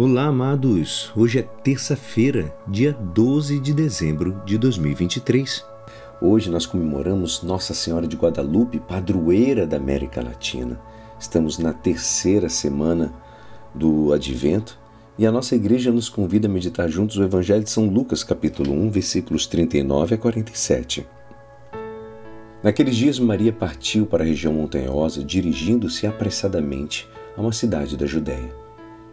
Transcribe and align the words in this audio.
Olá, 0.00 0.26
amados! 0.26 1.10
Hoje 1.16 1.40
é 1.40 1.42
terça-feira, 1.42 2.56
dia 2.68 2.92
12 2.92 3.58
de 3.58 3.74
dezembro 3.74 4.40
de 4.46 4.56
2023. 4.56 5.64
Hoje 6.22 6.48
nós 6.48 6.64
comemoramos 6.64 7.42
Nossa 7.42 7.74
Senhora 7.74 8.06
de 8.06 8.14
Guadalupe, 8.14 8.78
padroeira 8.78 9.66
da 9.66 9.76
América 9.76 10.22
Latina. 10.22 10.80
Estamos 11.18 11.58
na 11.58 11.72
terceira 11.72 12.48
semana 12.48 13.12
do 13.74 14.12
Advento 14.12 14.78
e 15.18 15.26
a 15.26 15.32
nossa 15.32 15.56
igreja 15.56 15.90
nos 15.90 16.08
convida 16.08 16.46
a 16.46 16.50
meditar 16.50 16.88
juntos 16.88 17.16
o 17.16 17.24
Evangelho 17.24 17.64
de 17.64 17.70
São 17.70 17.88
Lucas, 17.88 18.22
capítulo 18.22 18.72
1, 18.72 18.90
versículos 18.90 19.48
39 19.48 20.14
a 20.14 20.18
47. 20.18 21.04
Naqueles 22.62 22.94
dias, 22.94 23.18
Maria 23.18 23.52
partiu 23.52 24.06
para 24.06 24.22
a 24.22 24.26
região 24.28 24.52
montanhosa, 24.52 25.24
dirigindo-se 25.24 26.06
apressadamente 26.06 27.08
a 27.36 27.40
uma 27.40 27.50
cidade 27.50 27.96
da 27.96 28.06
Judéia 28.06 28.67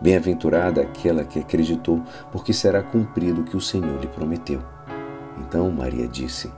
Bem-aventurada 0.00 0.80
aquela 0.80 1.24
que 1.24 1.40
acreditou, 1.40 2.00
porque 2.30 2.52
será 2.52 2.82
cumprido 2.82 3.40
o 3.40 3.44
que 3.44 3.56
o 3.56 3.60
Senhor 3.60 4.00
lhe 4.00 4.06
prometeu. 4.06 4.62
Então 5.38 5.70
Maria 5.70 6.06
disse: 6.06 6.50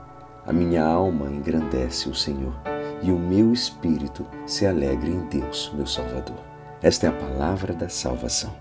A 0.46 0.52
minha 0.52 0.84
alma 0.84 1.30
engrandece 1.30 2.08
o 2.08 2.14
Senhor, 2.14 2.54
e 3.02 3.10
o 3.10 3.18
meu 3.18 3.52
espírito 3.52 4.26
se 4.46 4.66
alegra 4.66 5.08
em 5.08 5.20
Deus, 5.28 5.72
meu 5.74 5.86
Salvador. 5.86 6.36
Esta 6.82 7.06
é 7.06 7.08
a 7.08 7.12
palavra 7.12 7.72
da 7.72 7.88
salvação. 7.88 8.54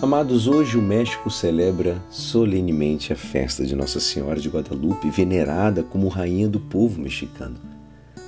Amados, 0.00 0.46
hoje 0.46 0.76
o 0.76 0.82
México 0.82 1.30
celebra 1.30 1.96
solenemente 2.10 3.14
a 3.14 3.16
festa 3.16 3.64
de 3.64 3.74
Nossa 3.74 3.98
Senhora 3.98 4.38
de 4.38 4.48
Guadalupe, 4.48 5.08
venerada 5.08 5.82
como 5.82 6.08
rainha 6.08 6.48
do 6.48 6.60
povo 6.60 7.00
mexicano. 7.00 7.56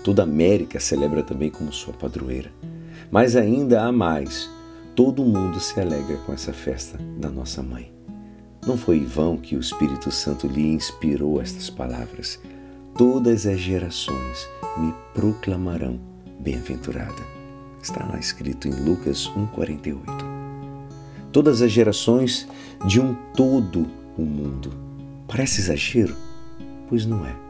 Toda 0.02 0.22
a 0.22 0.24
América 0.24 0.80
celebra 0.80 1.22
também 1.22 1.50
como 1.50 1.70
sua 1.70 1.92
padroeira. 1.92 2.50
Mas 3.10 3.36
ainda 3.36 3.82
há 3.82 3.92
mais 3.92 4.50
todo 4.98 5.24
mundo 5.24 5.60
se 5.60 5.78
alegra 5.78 6.16
com 6.26 6.32
essa 6.32 6.52
festa 6.52 6.98
da 7.20 7.30
nossa 7.30 7.62
mãe. 7.62 7.92
Não 8.66 8.76
foi 8.76 8.96
em 8.96 9.04
vão 9.04 9.36
que 9.36 9.54
o 9.54 9.60
Espírito 9.60 10.10
Santo 10.10 10.48
lhe 10.48 10.72
inspirou 10.72 11.40
estas 11.40 11.70
palavras. 11.70 12.40
Todas 12.96 13.46
as 13.46 13.60
gerações 13.60 14.48
me 14.76 14.92
proclamarão 15.14 16.00
bem-aventurada. 16.40 17.22
Está 17.80 18.04
lá 18.06 18.18
escrito 18.18 18.66
em 18.66 18.72
Lucas 18.72 19.30
1,48. 19.36 20.00
Todas 21.30 21.62
as 21.62 21.70
gerações 21.70 22.48
de 22.84 23.00
um 23.00 23.14
todo 23.36 23.86
o 24.16 24.22
mundo. 24.22 24.72
Parece 25.28 25.60
exagero? 25.60 26.16
Pois 26.88 27.06
não 27.06 27.24
é. 27.24 27.47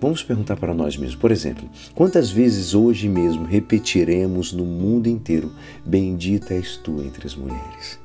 Vamos 0.00 0.22
perguntar 0.22 0.56
para 0.56 0.72
nós 0.72 0.96
mesmos, 0.96 1.20
por 1.20 1.30
exemplo, 1.30 1.68
quantas 1.94 2.30
vezes 2.30 2.72
hoje 2.72 3.06
mesmo 3.06 3.44
repetiremos 3.44 4.50
no 4.50 4.64
mundo 4.64 5.08
inteiro: 5.08 5.52
Bendita 5.84 6.54
és 6.54 6.78
tu 6.78 7.02
entre 7.02 7.26
as 7.26 7.36
mulheres? 7.36 8.00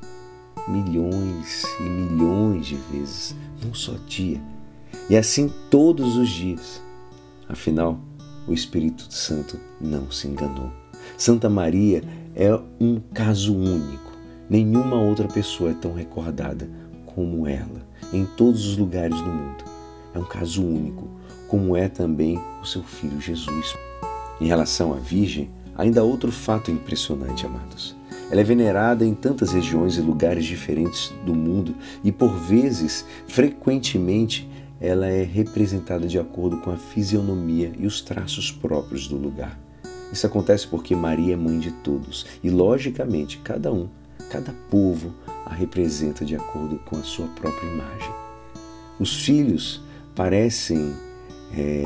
Milhões 0.68 1.64
e 1.80 1.82
milhões 1.84 2.66
de 2.66 2.76
vezes, 2.92 3.34
num 3.64 3.72
só 3.72 3.94
dia. 4.06 4.38
E 5.08 5.16
assim 5.16 5.50
todos 5.70 6.16
os 6.18 6.28
dias. 6.28 6.82
Afinal, 7.48 7.98
o 8.46 8.52
Espírito 8.52 9.06
Santo 9.10 9.58
não 9.80 10.10
se 10.10 10.28
enganou. 10.28 10.70
Santa 11.16 11.48
Maria 11.48 12.02
é 12.34 12.52
um 12.78 13.00
caso 13.14 13.56
único. 13.56 14.12
Nenhuma 14.50 15.00
outra 15.00 15.28
pessoa 15.28 15.70
é 15.70 15.74
tão 15.74 15.94
recordada 15.94 16.68
como 17.06 17.46
ela 17.46 17.86
em 18.12 18.26
todos 18.26 18.66
os 18.66 18.76
lugares 18.76 19.16
do 19.16 19.28
mundo. 19.28 19.75
É 20.16 20.18
um 20.18 20.24
caso 20.24 20.64
único 20.64 21.10
como 21.46 21.76
é 21.76 21.88
também 21.88 22.40
o 22.62 22.64
seu 22.64 22.82
filho 22.82 23.20
Jesus. 23.20 23.76
Em 24.40 24.46
relação 24.46 24.94
à 24.94 24.96
Virgem, 24.96 25.50
ainda 25.76 26.00
há 26.00 26.04
outro 26.04 26.32
fato 26.32 26.70
impressionante, 26.70 27.44
amados. 27.44 27.94
Ela 28.30 28.40
é 28.40 28.44
venerada 28.44 29.04
em 29.04 29.14
tantas 29.14 29.52
regiões 29.52 29.98
e 29.98 30.00
lugares 30.00 30.46
diferentes 30.46 31.12
do 31.26 31.34
mundo 31.34 31.74
e, 32.02 32.10
por 32.10 32.34
vezes, 32.34 33.04
frequentemente, 33.28 34.48
ela 34.80 35.06
é 35.06 35.22
representada 35.22 36.08
de 36.08 36.18
acordo 36.18 36.56
com 36.58 36.70
a 36.70 36.76
fisionomia 36.76 37.72
e 37.78 37.86
os 37.86 38.00
traços 38.00 38.50
próprios 38.50 39.06
do 39.06 39.16
lugar. 39.16 39.58
Isso 40.10 40.26
acontece 40.26 40.66
porque 40.66 40.96
Maria 40.96 41.34
é 41.34 41.36
mãe 41.36 41.58
de 41.58 41.70
todos 41.70 42.24
e, 42.42 42.48
logicamente, 42.48 43.38
cada 43.44 43.70
um, 43.70 43.86
cada 44.30 44.52
povo 44.70 45.12
a 45.44 45.52
representa 45.52 46.24
de 46.24 46.34
acordo 46.34 46.78
com 46.86 46.96
a 46.96 47.02
sua 47.02 47.26
própria 47.28 47.68
imagem. 47.68 48.10
Os 48.98 49.14
filhos 49.14 49.84
parecem 50.16 50.94
é, 51.56 51.84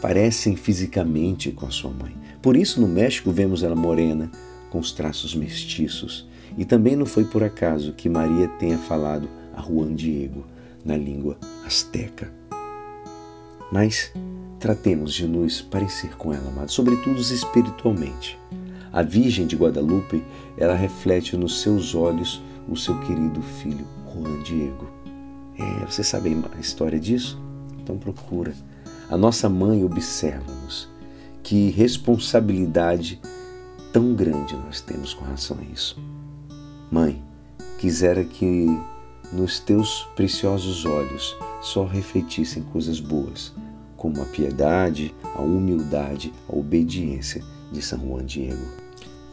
parecem 0.00 0.56
fisicamente 0.56 1.50
com 1.50 1.66
a 1.66 1.70
sua 1.70 1.90
mãe. 1.90 2.16
Por 2.40 2.56
isso, 2.56 2.80
no 2.80 2.88
México, 2.88 3.30
vemos 3.30 3.62
ela 3.62 3.76
morena, 3.76 4.30
com 4.70 4.78
os 4.78 4.92
traços 4.92 5.34
mestiços. 5.34 6.26
E 6.56 6.64
também 6.64 6.96
não 6.96 7.04
foi 7.04 7.24
por 7.24 7.42
acaso 7.42 7.92
que 7.92 8.08
Maria 8.08 8.48
tenha 8.58 8.78
falado 8.78 9.28
a 9.54 9.60
Juan 9.60 9.94
Diego 9.94 10.46
na 10.84 10.96
língua 10.96 11.36
asteca. 11.66 12.32
Mas 13.70 14.12
tratemos 14.58 15.12
de 15.12 15.26
nos 15.26 15.60
parecer 15.60 16.16
com 16.16 16.32
ela, 16.32 16.48
amado, 16.48 16.70
sobretudo 16.70 17.20
espiritualmente. 17.20 18.38
A 18.92 19.02
Virgem 19.02 19.46
de 19.46 19.56
Guadalupe, 19.56 20.22
ela 20.56 20.74
reflete 20.74 21.36
nos 21.36 21.60
seus 21.60 21.94
olhos 21.94 22.42
o 22.68 22.76
seu 22.76 22.98
querido 23.00 23.42
filho 23.42 23.86
Juan 24.12 24.42
Diego. 24.42 24.88
É, 25.58 25.86
você 25.86 26.02
sabe 26.02 26.36
a 26.56 26.60
história 26.60 26.98
disso? 26.98 27.42
Então 27.84 27.98
procura 27.98 28.54
a 29.10 29.16
nossa 29.16 29.48
mãe 29.48 29.84
observa-nos. 29.84 30.88
Que 31.42 31.68
responsabilidade 31.70 33.20
tão 33.92 34.14
grande 34.14 34.56
nós 34.56 34.80
temos 34.80 35.12
com 35.12 35.26
relação 35.26 35.58
a 35.60 35.72
isso. 35.72 35.98
Mãe, 36.90 37.22
quisera 37.78 38.24
que 38.24 38.66
nos 39.30 39.60
teus 39.60 40.04
preciosos 40.16 40.86
olhos 40.86 41.36
só 41.60 41.84
refletissem 41.84 42.62
coisas 42.62 42.98
boas, 42.98 43.52
como 43.96 44.22
a 44.22 44.24
piedade, 44.24 45.14
a 45.34 45.42
humildade, 45.42 46.32
a 46.48 46.56
obediência 46.56 47.44
de 47.70 47.82
São 47.82 47.98
Juan 47.98 48.24
Diego. 48.24 48.64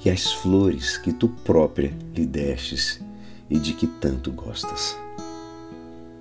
E 0.04 0.10
as 0.10 0.34
flores 0.34 0.98
que 0.98 1.14
tu 1.14 1.30
própria 1.30 1.96
lhe 2.14 2.26
destes 2.26 3.02
e 3.50 3.58
de 3.58 3.74
que 3.74 3.88
tanto 3.88 4.32
gostas. 4.32 4.98